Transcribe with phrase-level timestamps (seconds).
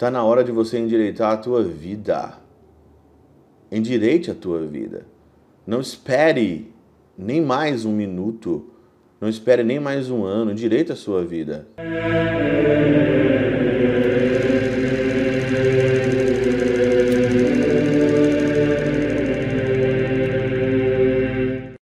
[0.00, 2.32] Está na hora de você endireitar a tua vida.
[3.70, 5.04] Endireite a tua vida.
[5.66, 6.72] Não espere
[7.18, 8.64] nem mais um minuto.
[9.20, 10.52] Não espere nem mais um ano.
[10.52, 11.68] Endireite a sua vida.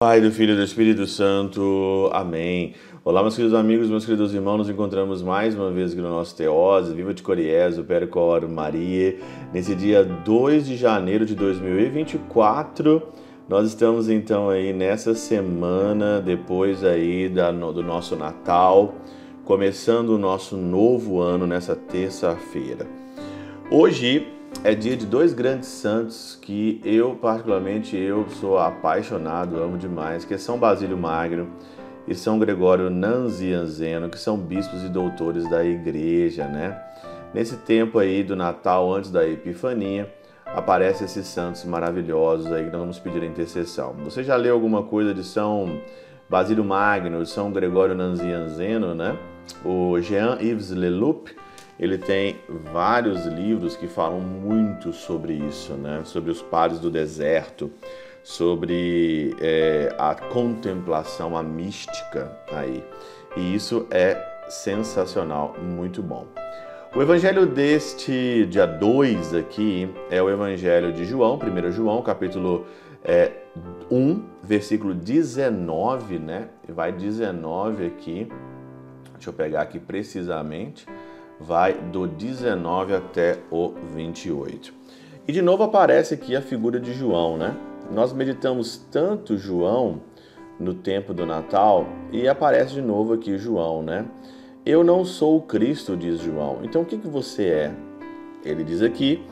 [0.00, 2.08] Pai, do Filho e do Espírito Santo.
[2.14, 2.72] Amém.
[3.08, 6.36] Olá, meus queridos amigos, meus queridos irmãos, nos encontramos mais uma vez aqui no nosso
[6.36, 9.16] Teose, Viva de Coriés, o Percor Maria,
[9.50, 13.02] nesse dia 2 de janeiro de 2024.
[13.48, 18.94] Nós estamos então aí nessa semana, depois aí da, do nosso Natal,
[19.42, 22.86] começando o nosso novo ano nessa terça-feira.
[23.70, 24.28] Hoje
[24.62, 30.34] é dia de dois grandes santos que eu, particularmente, eu sou apaixonado, amo demais, que
[30.34, 31.48] é São Basílio Magno
[32.08, 36.80] e São Gregório Nazianzeno, que são bispos e doutores da igreja, né?
[37.34, 40.10] Nesse tempo aí do Natal, antes da Epifania,
[40.46, 43.94] aparecem esses santos maravilhosos aí que nós vamos pedir a intercessão.
[44.04, 45.80] Você já leu alguma coisa de São
[46.28, 49.14] Basílio Magno, São Gregório Nazianzeno, né?
[49.62, 51.28] O Jean-Yves Leloup,
[51.78, 52.36] ele tem
[52.72, 56.00] vários livros que falam muito sobre isso, né?
[56.04, 57.70] sobre os padres do deserto,
[58.22, 62.84] sobre é, a contemplação, a mística aí.
[63.36, 64.16] E isso é
[64.48, 66.26] sensacional, muito bom.
[66.94, 72.66] O evangelho deste dia 2 aqui é o evangelho de João, 1 João, capítulo
[73.04, 73.30] é,
[73.90, 76.48] 1, versículo 19, né?
[76.68, 78.28] Vai 19 aqui.
[79.14, 80.86] Deixa eu pegar aqui precisamente
[81.40, 84.72] vai do 19 até o 28.
[85.26, 87.54] E de novo aparece aqui a figura de João, né?
[87.90, 90.00] Nós meditamos tanto João
[90.58, 94.06] no tempo do Natal e aparece de novo aqui João, né?
[94.66, 96.58] Eu não sou o Cristo, diz João.
[96.62, 97.74] Então o que, que você é?
[98.44, 99.24] Ele diz aqui: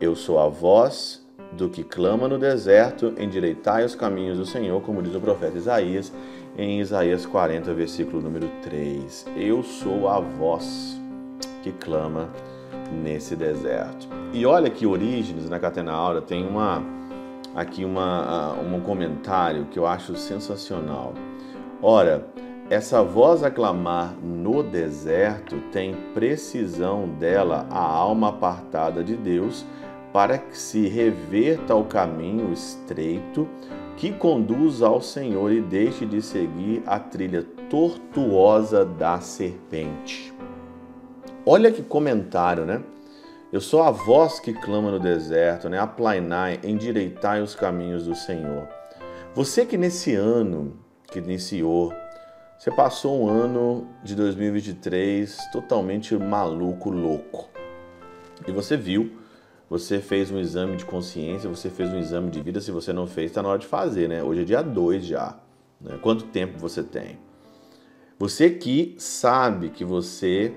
[0.00, 5.02] Eu sou a voz do que clama no deserto, endireitai os caminhos do Senhor, como
[5.02, 6.12] diz o profeta Isaías,
[6.56, 9.26] em Isaías 40, versículo número 3.
[9.36, 11.00] Eu sou a voz
[11.62, 12.28] que clama
[12.92, 14.08] nesse deserto.
[14.32, 16.82] E olha que Orígenes, na Catena Aura, tem uma,
[17.54, 21.14] aqui uma, um comentário que eu acho sensacional.
[21.80, 22.26] Ora,
[22.70, 29.66] essa voz a clamar no deserto tem precisão dela a alma apartada de Deus
[30.12, 33.46] para que se reverta ao caminho estreito
[33.96, 40.32] que conduz ao Senhor e deixe de seguir a trilha tortuosa da serpente.
[41.46, 42.82] Olha que comentário, né?
[43.54, 45.78] Eu sou a voz que clama no deserto, né?
[45.78, 48.68] Aplainai, endireitai os caminhos do Senhor.
[49.32, 50.76] Você que nesse ano
[51.06, 51.92] que iniciou,
[52.58, 57.48] você passou um ano de 2023 totalmente maluco, louco.
[58.44, 59.20] E você viu,
[59.70, 62.60] você fez um exame de consciência, você fez um exame de vida.
[62.60, 64.20] Se você não fez, está na hora de fazer, né?
[64.20, 65.38] Hoje é dia 2 já.
[65.80, 65.96] Né?
[66.02, 67.20] Quanto tempo você tem?
[68.18, 70.52] Você que sabe que você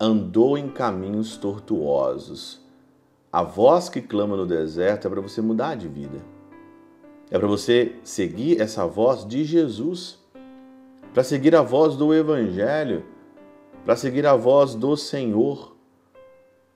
[0.00, 2.60] andou em caminhos tortuosos.
[3.32, 6.18] A voz que clama no deserto é para você mudar de vida.
[7.30, 10.18] É para você seguir essa voz de Jesus,
[11.12, 13.04] para seguir a voz do Evangelho,
[13.84, 15.76] para seguir a voz do Senhor,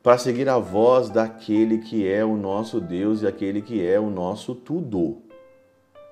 [0.03, 4.11] para seguir a voz daquele que é o nosso Deus e aquele que é o
[4.11, 5.23] nosso tudo.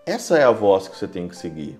[0.06, 1.78] Essa é a voz que você tem que seguir.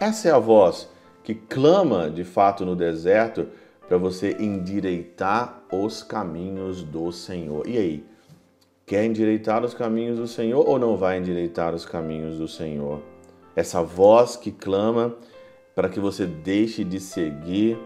[0.00, 0.88] Essa é a voz
[1.22, 3.48] que clama de fato no deserto
[3.92, 7.68] para você endireitar os caminhos do Senhor.
[7.68, 8.06] E aí,
[8.86, 13.02] quer endireitar os caminhos do Senhor ou não vai endireitar os caminhos do Senhor?
[13.54, 15.14] Essa voz que clama
[15.74, 17.78] para que você deixe de seguir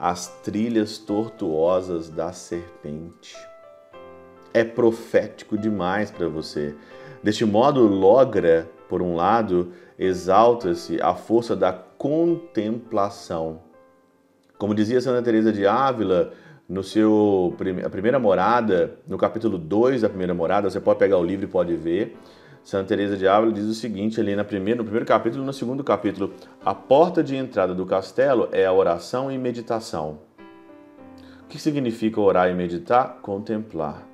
[0.00, 3.36] as trilhas tortuosas da serpente.
[4.52, 6.74] É profético demais para você.
[7.22, 13.60] Deste modo, logra, por um lado, exalta-se a força da contemplação
[14.62, 16.32] como dizia Santa Teresa de Ávila,
[16.68, 17.52] no seu
[17.84, 21.48] a primeira morada, no capítulo 2 da primeira morada, você pode pegar o livro e
[21.48, 22.16] pode ver.
[22.62, 25.82] Santa Teresa de Ávila diz o seguinte ali na primeira, no primeiro capítulo no segundo
[25.82, 26.32] capítulo:
[26.64, 30.20] a porta de entrada do castelo é a oração e meditação.
[31.42, 33.18] O que significa orar e meditar?
[33.20, 34.06] Contemplar.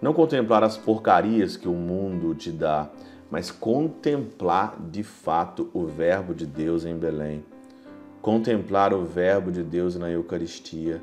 [0.00, 2.88] Não contemplar as porcarias que o mundo te dá,
[3.30, 7.44] mas contemplar de fato o Verbo de Deus em Belém
[8.22, 11.02] contemplar o Verbo de Deus na Eucaristia,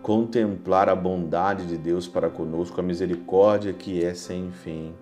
[0.00, 4.94] contemplar a bondade de Deus para conosco, a misericórdia que é sem fim,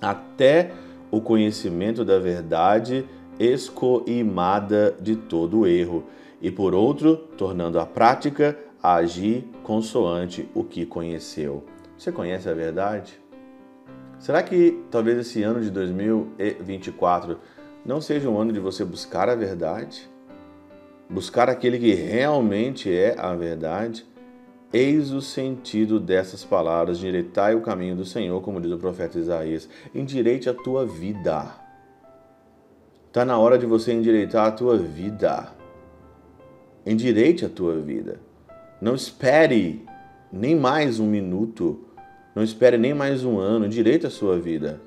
[0.00, 0.72] até
[1.10, 3.06] o conhecimento da verdade
[3.38, 6.04] escoimada de todo erro,
[6.40, 11.64] e por outro, tornando a prática a agir consoante o que conheceu.
[11.96, 13.20] Você conhece a verdade?
[14.18, 17.38] Será que talvez esse ano de 2024
[17.84, 20.08] não seja um ano de você buscar a verdade?
[21.08, 24.04] Buscar aquele que realmente é a verdade?
[24.72, 29.68] Eis o sentido dessas palavras: endireitai o caminho do Senhor, como diz o profeta Isaías.
[29.94, 31.54] Endireite a tua vida.
[33.06, 35.48] Está na hora de você endireitar a tua vida.
[36.84, 38.20] Endireite a tua vida.
[38.80, 39.86] Não espere
[40.30, 41.84] nem mais um minuto.
[42.34, 43.64] Não espere nem mais um ano.
[43.64, 44.82] Endireite a sua vida.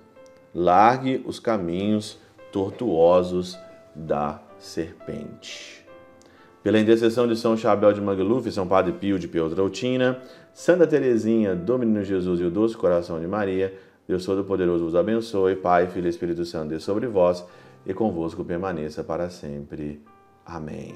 [0.53, 2.19] Largue os caminhos
[2.51, 3.57] tortuosos
[3.95, 5.88] da serpente.
[6.63, 10.19] Pela intercessão de São Chabel de Magluf, São Padre Pio de Pietrautina,
[10.53, 13.73] Santa Teresinha, do Menino Jesus e o Doce Coração de Maria,
[14.07, 17.45] Deus Todo-Poderoso vos abençoe, Pai, Filho e Espírito Santo, Deus sobre vós
[17.85, 20.01] e convosco permaneça para sempre.
[20.45, 20.95] Amém.